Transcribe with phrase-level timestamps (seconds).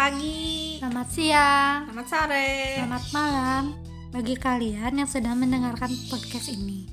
[0.00, 2.48] pagi, Selamat siang, selamat sore.
[2.80, 3.64] selamat malam
[4.16, 6.88] bagi kalian yang sedang mendengarkan podcast ini.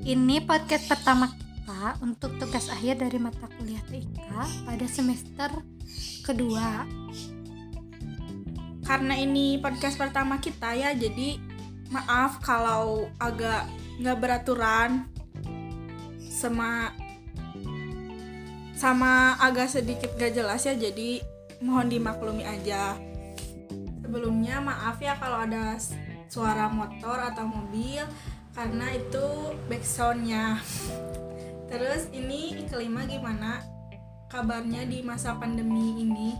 [0.00, 4.32] Ini podcast pertama kita untuk tugas akhir dari mata kuliah TIK
[4.64, 5.52] pada semester
[6.24, 6.88] kedua.
[8.80, 11.36] Karena ini podcast pertama kita ya, jadi
[11.92, 13.68] maaf kalau agak
[14.00, 15.04] nggak beraturan
[16.32, 16.96] sama
[18.72, 21.20] sama agak sedikit gak jelas ya, jadi
[21.62, 22.98] mohon dimaklumi aja.
[24.02, 25.78] Sebelumnya maaf ya kalau ada
[26.26, 28.02] suara motor atau mobil
[28.52, 30.60] karena itu backsoundnya.
[31.72, 33.64] Terus ini kelima gimana
[34.28, 36.36] kabarnya di masa pandemi ini?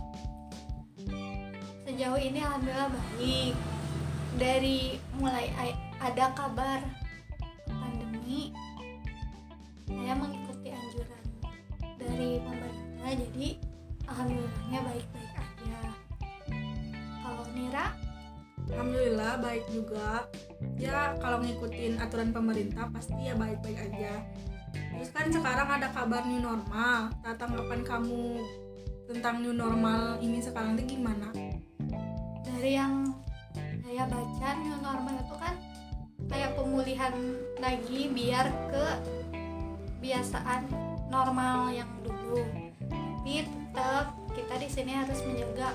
[1.87, 3.55] Sejauh ini alhamdulillah baik.
[4.33, 5.53] Dari mulai
[6.01, 6.81] ada kabar
[7.69, 8.49] pandemi,
[9.85, 11.25] saya mengikuti anjuran
[12.01, 13.49] dari pemerintah, jadi
[14.13, 15.79] alhamdulillahnya baik-baik aja.
[17.25, 17.85] Kalau Nira,
[18.69, 20.29] Alhamdulillah baik juga.
[20.77, 24.21] Ya kalau ngikutin aturan pemerintah pasti ya baik-baik aja.
[24.73, 27.09] Terus kan sekarang ada kabar new normal.
[27.09, 28.41] Nah, tanggapan kamu
[29.09, 31.33] tentang new normal ini sekarang itu gimana?
[32.63, 33.11] dari yang
[33.83, 35.59] saya baca new normal itu kan
[36.31, 37.11] kayak pemulihan
[37.59, 38.85] lagi biar ke
[39.99, 40.71] biasaan
[41.11, 42.39] normal yang dulu
[42.87, 45.73] tapi tetap kita di sini harus menjaga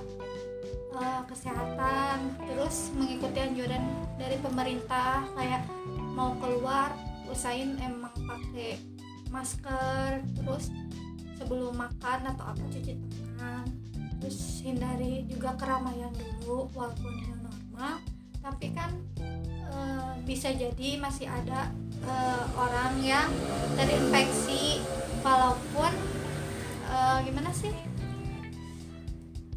[0.94, 3.82] eh, kesehatan terus mengikuti anjuran
[4.14, 5.66] dari pemerintah kayak
[6.14, 6.94] mau keluar
[7.26, 8.78] usahain emang pakai
[9.34, 10.70] masker terus
[11.42, 13.66] sebelum makan atau apa cuci tangan
[14.22, 17.98] terus hindari juga keramaian dulu walaupun new normal
[18.38, 18.94] tapi kan
[19.74, 21.66] eh, bisa jadi masih ada
[22.06, 23.26] eh, orang yang
[23.74, 24.86] terinfeksi
[25.26, 26.17] walaupun
[26.98, 27.74] eh, gimana sih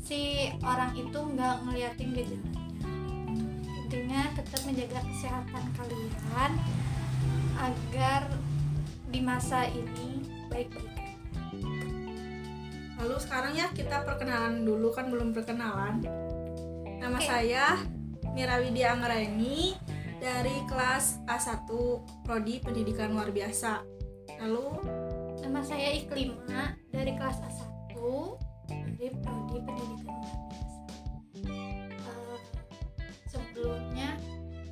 [0.02, 2.62] si orang itu nggak ngeliatin gejalanya
[3.81, 6.53] intinya tetap menjaga kesehatan kalian
[7.59, 8.22] agar
[9.12, 11.02] di masa ini baik-baik
[13.02, 16.06] Lalu sekarang ya kita perkenalan dulu kan belum perkenalan.
[17.02, 17.25] Nama Oke.
[17.25, 17.81] saya
[18.38, 19.73] Mira Widya Anggraini
[20.22, 21.66] dari kelas A1
[22.22, 23.81] Prodi Pendidikan Luar Biasa.
[24.46, 24.85] Lalu
[25.41, 27.96] Nama saya Iklima dari kelas A1
[28.68, 30.84] dari Prodi Pendidikan Luar Biasa.
[31.47, 32.38] Eh,
[33.28, 34.09] sebelumnya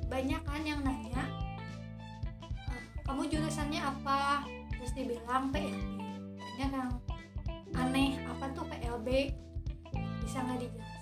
[0.06, 1.24] banyak kan yang nanya,
[2.44, 4.44] eh, kamu jurusannya apa?
[4.76, 5.76] Terus dibilang PLB.
[6.38, 6.92] Banyak yang
[7.74, 9.32] aneh, apa tuh PLB?
[10.22, 11.00] Bisa nggak dijelasin?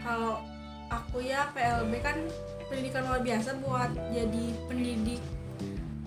[0.00, 0.40] kalau
[0.88, 2.16] aku ya PLB kan
[2.66, 5.22] pendidikan luar biasa buat jadi pendidik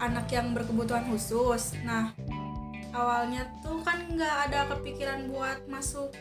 [0.01, 1.77] anak yang berkebutuhan khusus.
[1.85, 2.11] Nah
[2.93, 6.13] awalnya tuh kan nggak ada kepikiran buat masuk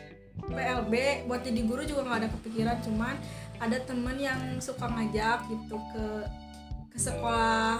[0.43, 2.77] PLB, buat jadi guru juga nggak ada kepikiran.
[2.81, 3.15] Cuman
[3.61, 6.05] ada temen yang suka ngajak gitu ke
[6.91, 7.79] ke sekolah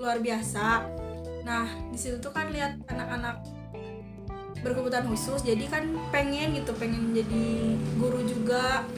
[0.00, 0.86] luar biasa.
[1.44, 3.42] Nah di situ tuh kan lihat anak-anak
[4.64, 8.88] berkebutuhan khusus jadi kan pengen gitu pengen jadi guru juga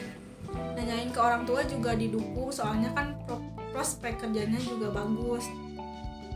[0.79, 3.43] nanyain ke orang tua juga didukung soalnya kan pro-
[3.75, 5.43] prospek kerjanya juga bagus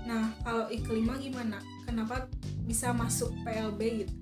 [0.03, 2.28] nah kalau iklima gimana kenapa
[2.66, 4.13] bisa masuk PLB gitu?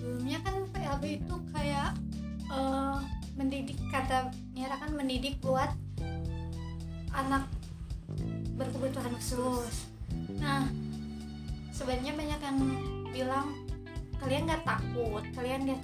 [0.00, 1.96] Sebelumnya kan PLB itu kayak
[2.50, 2.96] eh,
[3.36, 5.70] mendidik kata Mira kan mendidik buat
[7.14, 7.46] anak
[8.56, 9.88] berkebutuhan khusus.
[10.40, 10.68] Nah
[11.72, 12.58] sebenarnya banyak yang
[13.10, 13.46] bilang
[14.20, 15.80] kalian nggak takut kalian nggak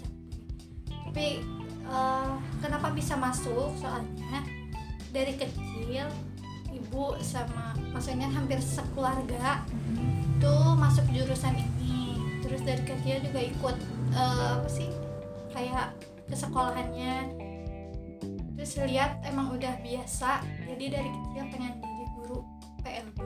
[1.09, 1.41] tapi
[1.87, 3.73] eh, kenapa bisa masuk?
[3.81, 4.45] Soalnya
[5.13, 6.09] dari kecil
[6.77, 9.65] ibu sama maksudnya hampir sekeluarga
[10.41, 12.19] tuh masuk jurusan ini.
[12.45, 13.77] Terus dari kecil juga ikut
[14.15, 14.89] eh, apa sih
[15.53, 17.33] kayak ke sekolahannya
[18.57, 22.39] terus lihat emang udah biasa jadi dari kecil pengen jadi guru
[22.83, 23.19] PLB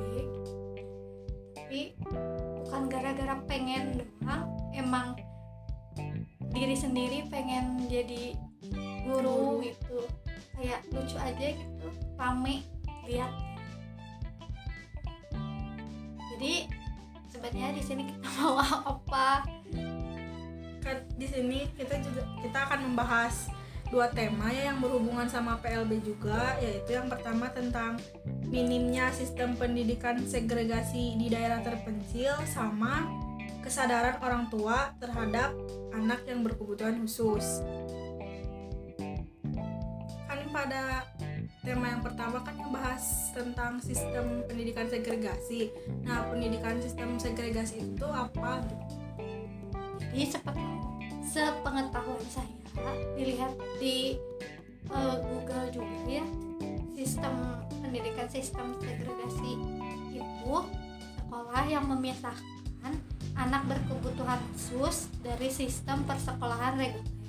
[1.57, 1.81] tapi
[2.61, 4.43] bukan gara-gara pengen doang
[4.75, 5.15] emang
[6.51, 8.35] diri sendiri pengen jadi
[9.07, 10.03] guru gitu.
[10.59, 11.89] Kayak lucu aja gitu
[12.21, 12.67] rame
[13.09, 13.33] lihat
[16.37, 16.69] jadi
[17.41, 19.49] sebenarnya di sini kita mau apa
[20.85, 23.49] kan di sini kita juga kita akan membahas
[23.89, 27.97] dua tema ya yang berhubungan sama PLB juga yaitu yang pertama tentang
[28.45, 33.09] minimnya sistem pendidikan segregasi di daerah terpencil sama
[33.65, 35.57] kesadaran orang tua terhadap
[35.97, 37.65] anak yang berkebutuhan khusus.
[40.29, 41.10] Kan pada
[41.71, 45.71] tema yang pertama kan membahas tentang sistem pendidikan segregasi.
[46.03, 48.59] Nah, pendidikan sistem segregasi itu apa?
[50.11, 50.67] jadi seperti
[51.23, 52.51] sepengetahuan saya
[53.15, 54.19] dilihat di
[54.91, 56.27] uh, Google juga ya
[56.99, 59.55] sistem pendidikan sistem segregasi
[60.11, 60.57] itu
[61.15, 62.99] sekolah yang memisahkan
[63.39, 67.20] anak berkebutuhan khusus dari sistem persekolahan reguler.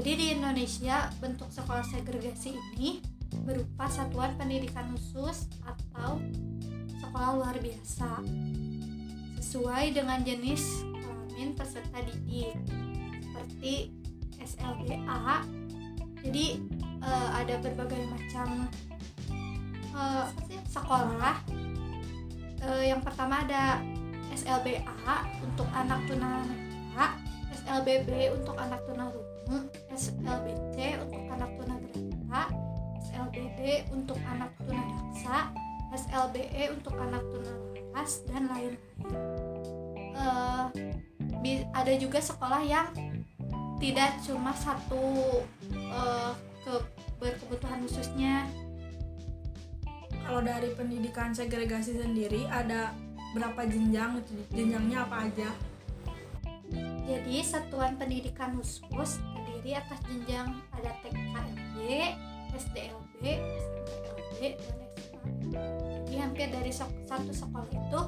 [0.00, 3.04] Jadi di Indonesia bentuk sekolah segregasi ini
[3.44, 6.16] berupa satuan pendidikan khusus atau
[7.04, 8.24] sekolah luar biasa
[9.36, 12.56] sesuai dengan jenis kelamin peserta didik
[13.28, 13.92] seperti
[14.40, 15.44] SLBA
[16.24, 16.46] jadi
[17.04, 18.72] uh, ada berbagai macam
[19.92, 20.32] uh,
[20.64, 21.44] sekolah.
[22.64, 23.84] Uh, yang pertama ada
[24.32, 27.20] SLBA untuk anak tunanetra
[27.52, 32.42] SLBB untuk anak tunarungu SLBC untuk anak tunagrata
[33.00, 35.50] SLBD untuk anak tunadaksa
[35.90, 38.78] SLBE untuk anak tunalaras dan lain-lain.
[40.14, 40.70] Uh,
[41.74, 42.86] ada juga sekolah yang
[43.82, 45.42] tidak cuma satu
[45.90, 46.32] uh,
[46.62, 46.72] ke
[47.18, 48.46] berkebutuhan khususnya.
[50.22, 52.94] Kalau dari pendidikan segregasi sendiri ada
[53.34, 54.22] berapa jenjang
[54.54, 55.50] jenjangnya apa aja?
[57.10, 59.18] Jadi satuan pendidikan khusus
[59.60, 61.76] terdiri atas jenjang ada TKLB,
[62.56, 63.22] SDLB,
[63.60, 65.64] SMPLB, dan SMA.
[66.08, 68.00] Jadi hampir dari satu sekolah itu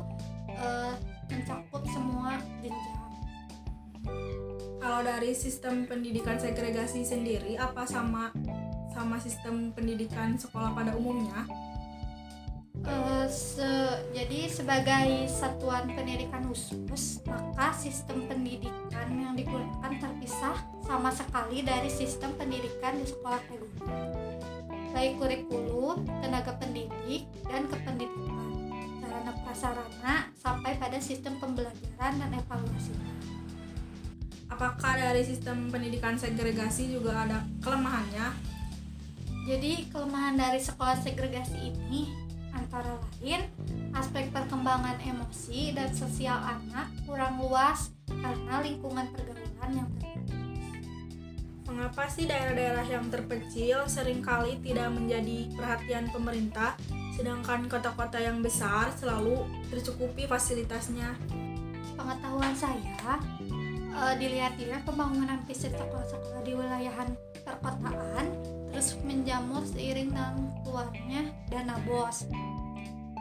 [0.56, 0.96] uh,
[1.28, 3.00] mencakup semua jenjang
[4.80, 8.32] kalau dari sistem pendidikan segregasi sendiri apa sama
[8.90, 11.46] sama sistem pendidikan sekolah pada umumnya
[12.82, 13.64] uh, se
[14.12, 22.36] jadi sebagai satuan pendidikan khusus maka sistem pendidikan yang digunakan terpisah sama sekali dari sistem
[22.36, 24.12] pendidikan di sekolah reguler
[24.92, 28.68] baik kurikulum, tenaga pendidik, dan kependidikan
[29.00, 32.92] sarana prasarana sampai pada sistem pembelajaran dan evaluasi
[34.52, 38.52] apakah dari sistem pendidikan segregasi juga ada kelemahannya?
[39.48, 42.21] Jadi kelemahan dari sekolah segregasi ini
[42.52, 43.42] antara lain
[43.96, 50.42] aspek perkembangan emosi dan sosial anak kurang luas karena lingkungan pergaulan yang terbatas.
[51.72, 56.76] Mengapa sih daerah-daerah yang terpencil sering kali tidak menjadi perhatian pemerintah,
[57.16, 61.16] sedangkan kota-kota yang besar selalu tercukupi fasilitasnya?
[61.96, 63.16] Pengetahuan saya,
[63.96, 67.08] uh, dilihat-lihat pembangunan fisik sekolah-sekolah di wilayahan
[67.40, 68.26] perkotaan
[68.82, 72.26] terus menjamur seiring dengan keluarnya dana bos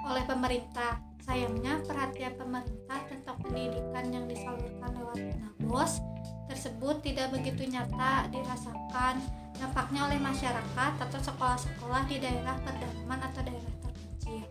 [0.10, 0.98] oleh pemerintah.
[1.22, 6.02] Sayangnya perhatian pemerintah tentang pendidikan yang disalurkan lewat dana bos
[6.50, 9.22] tersebut tidak begitu nyata dirasakan
[9.62, 14.42] nampaknya oleh masyarakat atau sekolah-sekolah di daerah pedalaman atau daerah terpencil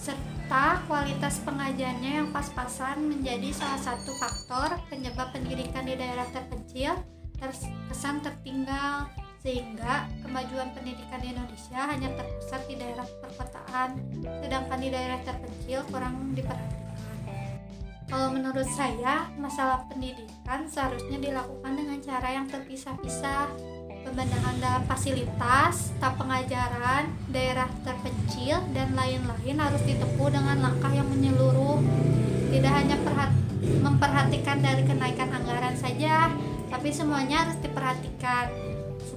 [0.00, 6.96] serta kualitas pengajarnya yang pas-pasan menjadi salah satu faktor penyebab pendidikan di daerah terpencil
[7.36, 9.12] terkesan tertinggal
[9.42, 13.98] sehingga kemajuan pendidikan di Indonesia hanya terpusat di daerah perkotaan
[14.38, 16.82] sedangkan di daerah terpencil kurang diperhatikan
[18.06, 23.48] kalau menurut saya masalah pendidikan seharusnya dilakukan dengan cara yang terpisah-pisah
[24.02, 31.80] pembenahan dalam fasilitas, tak pengajaran, daerah terpencil, dan lain-lain harus ditempuh dengan langkah yang menyeluruh.
[32.52, 32.98] Tidak hanya
[33.62, 36.28] memperhatikan dari kenaikan anggaran saja,
[36.68, 38.71] tapi semuanya harus diperhatikan.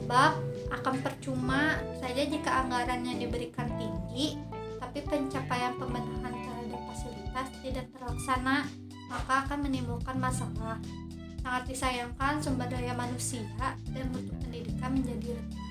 [0.06, 0.38] Sebab
[0.70, 4.38] akan percuma saja jika anggarannya diberikan tinggi,
[4.78, 8.70] tapi pencapaian pembenahan terhadap fasilitas tidak terlaksana,
[9.10, 10.78] maka akan menimbulkan masalah
[11.42, 15.70] sangat disayangkan sumber daya manusia dan mutu pendidikan menjadi rendah.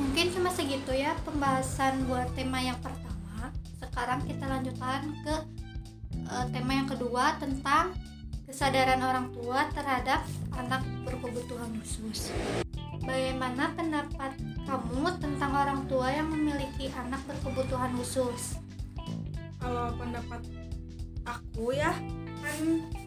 [0.00, 3.52] Mungkin cuma segitu ya pembahasan buat tema yang pertama.
[3.76, 5.34] Sekarang kita lanjutkan ke
[6.32, 7.92] uh, tema yang kedua tentang
[8.48, 12.32] kesadaran orang tua terhadap anak berkebutuhan khusus.
[13.06, 14.34] Bagaimana pendapat
[14.66, 18.58] kamu tentang orang tua yang memiliki anak berkebutuhan khusus?
[19.62, 20.42] Kalau pendapat
[21.22, 21.94] aku ya,
[22.42, 22.58] kan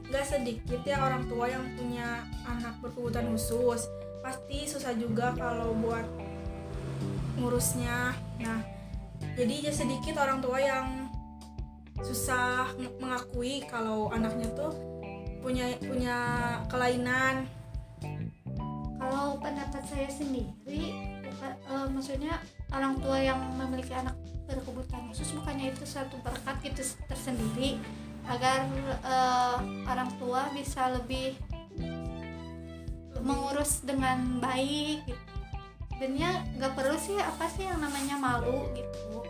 [0.08, 3.92] gak sedikit ya orang tua yang punya anak berkebutuhan khusus.
[4.24, 6.08] Pasti susah juga kalau buat
[7.36, 8.16] ngurusnya.
[8.40, 8.60] Nah
[9.36, 10.88] jadi ya sedikit orang tua yang
[12.00, 12.72] susah
[13.04, 14.72] mengakui kalau anaknya tuh
[15.44, 16.18] punya punya
[16.72, 17.48] kelainan
[19.10, 20.94] kalau pendapat saya sendiri
[21.66, 22.38] uh, maksudnya
[22.70, 24.14] orang tua yang memiliki anak
[24.46, 27.82] berkebutuhan khusus bukannya itu satu berkat itu tersendiri
[28.30, 28.70] agar
[29.02, 29.58] uh,
[29.90, 31.34] orang tua bisa lebih
[33.26, 35.26] mengurus dengan baik gitu.
[35.98, 39.26] sebenarnya nggak perlu sih apa sih yang namanya malu gitu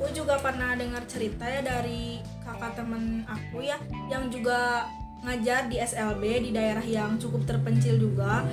[0.00, 3.76] aku juga pernah dengar cerita ya dari kakak temen aku ya
[4.08, 4.88] yang juga
[5.24, 8.44] ngajar di SLB di daerah yang cukup terpencil juga.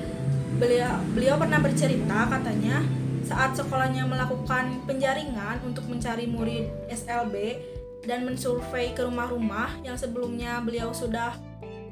[0.57, 2.81] Beliau beliau pernah bercerita katanya
[3.27, 7.59] saat sekolahnya melakukan penjaringan untuk mencari murid SLB
[8.07, 11.35] dan mensurvei ke rumah-rumah yang sebelumnya beliau sudah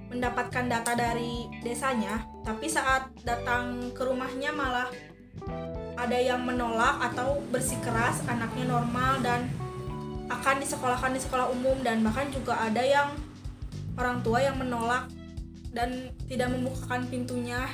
[0.08, 4.88] mendapatkan data dari desanya, tapi saat datang ke rumahnya malah
[6.00, 9.52] ada yang menolak atau bersikeras anaknya normal dan
[10.32, 13.12] akan disekolahkan di sekolah umum dan bahkan juga ada yang
[13.96, 15.08] orang tua yang menolak
[15.76, 17.68] dan tidak membukakan pintunya.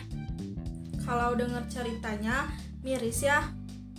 [1.01, 2.49] Kalau dengar ceritanya
[2.81, 3.45] miris ya.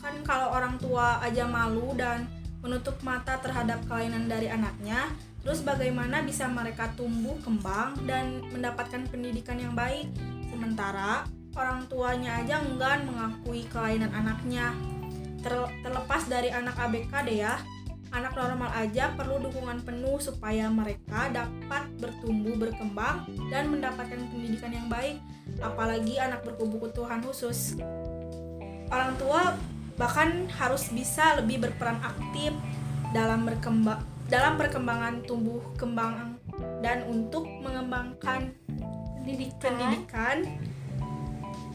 [0.03, 2.27] Kan kalau orang tua aja malu dan
[2.63, 5.11] menutup mata terhadap kelainan dari anaknya
[5.43, 10.07] terus bagaimana bisa mereka tumbuh kembang dan mendapatkan pendidikan yang baik?
[10.47, 11.27] Sementara
[11.59, 14.71] orang tuanya aja enggan mengakui kelainan anaknya.
[15.83, 17.59] Terlepas dari anak ABK deh ya
[18.13, 24.87] anak normal aja perlu dukungan penuh supaya mereka dapat bertumbuh berkembang dan mendapatkan pendidikan yang
[24.93, 25.17] baik.
[25.59, 27.81] Apalagi anak berkebutuhan khusus.
[28.93, 29.57] Orang tua
[29.97, 32.53] bahkan harus bisa lebih berperan aktif
[33.17, 36.41] dalam berkembang dalam perkembangan tumbuh kembang
[36.81, 38.57] dan untuk mengembangkan
[39.21, 40.37] pendidikan, pendidikan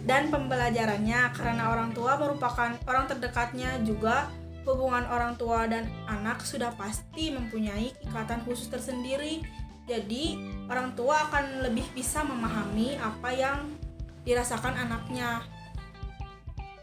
[0.09, 1.21] dan pembelajarannya.
[1.37, 4.25] Karena orang tua merupakan orang terdekatnya juga
[4.67, 9.39] hubungan orang tua dan anak sudah pasti mempunyai ikatan khusus tersendiri.
[9.87, 10.35] Jadi,
[10.67, 13.71] orang tua akan lebih bisa memahami apa yang
[14.27, 15.39] dirasakan anaknya.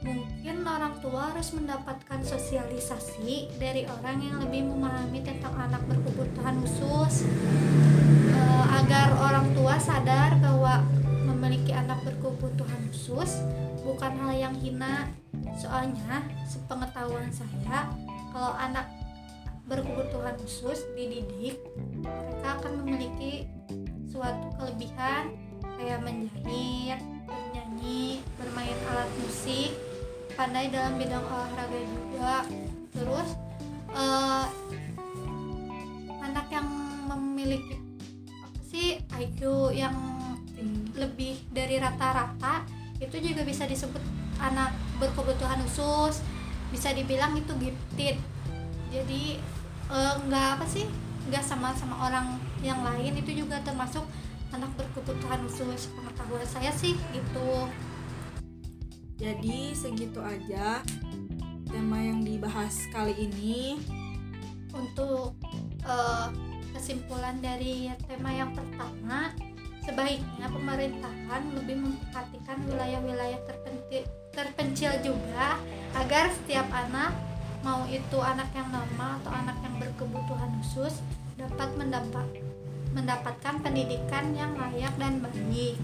[0.01, 7.25] Mungkin orang tua harus mendapatkan sosialisasi dari orang yang lebih memahami tentang anak berkebutuhan khusus
[8.29, 8.41] e,
[8.85, 10.85] agar orang tua sadar bahwa
[11.25, 13.41] memiliki anak berkebutuhan khusus
[13.81, 15.09] bukan hal yang hina
[15.57, 17.89] soalnya sepengetahuan saya
[18.33, 18.89] kalau anak
[19.65, 21.57] berkebutuhan khusus dididik
[22.05, 23.49] mereka akan memiliki
[24.09, 25.33] suatu kelebihan
[25.81, 29.75] kayak menjahit, bernyanyi, bermain alat musik,
[30.39, 32.35] pandai dalam bidang olahraga juga.
[32.95, 33.29] Terus
[33.91, 34.47] uh,
[36.23, 36.69] anak yang
[37.11, 37.81] memiliki
[38.39, 39.97] apa sih IQ yang
[40.95, 42.63] lebih dari rata-rata
[43.03, 44.01] itu juga bisa disebut
[44.39, 46.23] anak berkebutuhan khusus
[46.71, 48.17] bisa dibilang itu gifted.
[48.91, 49.39] Jadi
[49.91, 50.87] eh, nggak uh, apa sih
[51.31, 54.05] nggak sama sama orang yang lain itu juga termasuk
[54.55, 55.91] anak berkebutuhan khusus.
[55.95, 57.71] Pengetahuan saya sih gitu.
[59.15, 60.83] Jadi segitu aja
[61.71, 63.79] tema yang dibahas kali ini.
[64.75, 65.39] Untuk
[65.87, 66.35] uh,
[66.75, 69.31] kesimpulan dari tema yang pertama
[69.87, 74.03] sebaiknya pemerintahan lebih memperhatikan wilayah-wilayah terpencil,
[74.35, 75.57] terpencil juga
[75.95, 77.15] agar setiap anak
[77.65, 81.01] mau itu anak yang normal atau anak yang berkebutuhan khusus
[81.41, 82.27] dapat mendapat
[82.95, 85.79] mendapatkan pendidikan yang layak dan baik.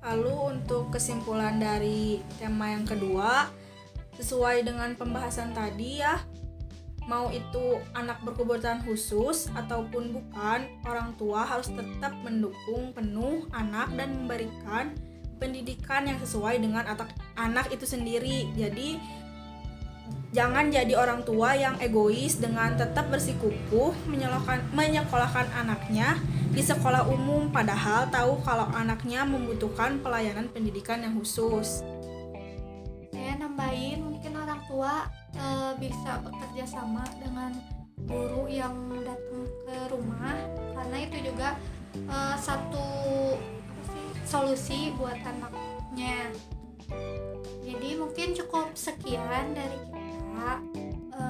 [0.00, 3.50] Lalu untuk kesimpulan dari tema yang kedua,
[4.16, 6.22] sesuai dengan pembahasan tadi ya,
[7.10, 14.24] mau itu anak berkebutuhan khusus ataupun bukan, orang tua harus tetap mendukung penuh anak dan
[14.24, 14.94] memberikan
[15.40, 16.84] pendidikan yang sesuai dengan
[17.34, 18.52] anak itu sendiri.
[18.52, 19.00] Jadi
[20.30, 23.96] jangan jadi orang tua yang egois dengan tetap bersikukuh
[24.76, 26.20] menyekolahkan anaknya
[26.50, 31.86] di sekolah umum padahal tahu kalau anaknya membutuhkan pelayanan pendidikan yang khusus.
[33.14, 35.46] Saya nambahin mungkin orang tua e,
[35.78, 37.54] bisa bekerja sama dengan
[38.06, 38.74] guru yang
[39.06, 40.34] datang ke rumah
[40.74, 41.54] karena itu juga
[41.94, 42.86] e, satu
[44.30, 46.30] solusi buat anaknya.
[47.66, 50.50] Jadi mungkin cukup sekian dari kita.
[51.10, 51.22] E,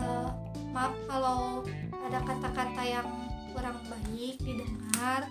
[0.76, 1.64] maaf kalau
[2.04, 3.08] ada kata-kata yang
[3.56, 5.24] kurang baik didengar.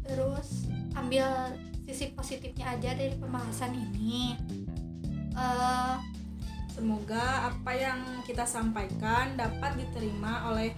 [0.00, 0.64] Terus
[0.96, 1.52] ambil
[1.84, 4.40] sisi positifnya aja dari pembahasan ini.
[5.36, 5.98] Uh,
[6.74, 10.74] Semoga apa yang kita sampaikan dapat diterima oleh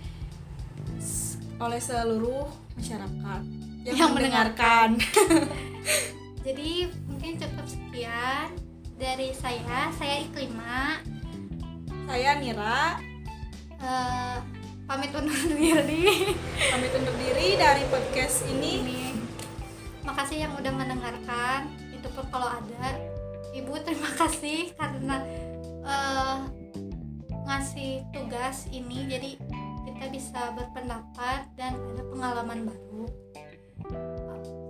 [1.57, 2.45] oleh seluruh
[2.77, 3.41] masyarakat
[3.89, 5.01] yang, yang mendengarkan.
[6.47, 8.55] Jadi mungkin cukup sekian
[8.95, 9.91] dari saya.
[9.99, 11.03] Saya Iklima.
[12.07, 13.03] Saya Nira.
[13.83, 14.39] Uh,
[14.87, 16.39] pamit undur diri.
[16.71, 18.79] pamit undur diri dari podcast ini.
[18.79, 19.03] ini.
[20.07, 21.67] Makasih yang udah mendengarkan.
[21.91, 22.95] Itu pun kalau ada.
[23.51, 25.27] Ibu terima kasih karena
[25.83, 26.47] uh,
[27.51, 29.35] ngasih tugas ini jadi
[29.83, 33.07] kita bisa berpendapat dan ada pengalaman baru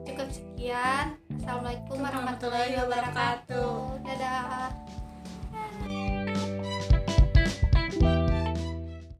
[0.06, 4.00] cukup sekian assalamualaikum warahmatullahi wabarakatuh.
[4.00, 4.72] Dadah